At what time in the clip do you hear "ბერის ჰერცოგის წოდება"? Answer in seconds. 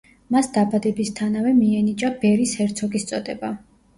2.23-3.53